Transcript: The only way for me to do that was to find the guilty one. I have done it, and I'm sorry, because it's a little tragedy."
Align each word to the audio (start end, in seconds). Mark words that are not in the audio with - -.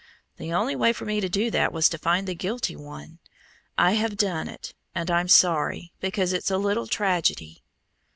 The 0.37 0.51
only 0.51 0.75
way 0.75 0.93
for 0.93 1.05
me 1.05 1.21
to 1.21 1.29
do 1.29 1.51
that 1.51 1.71
was 1.71 1.87
to 1.89 1.97
find 1.99 2.25
the 2.27 2.33
guilty 2.33 2.75
one. 2.75 3.19
I 3.77 3.91
have 3.91 4.17
done 4.17 4.47
it, 4.47 4.73
and 4.95 5.11
I'm 5.11 5.27
sorry, 5.27 5.93
because 5.99 6.33
it's 6.33 6.49
a 6.49 6.57
little 6.57 6.87
tragedy." 6.87 7.61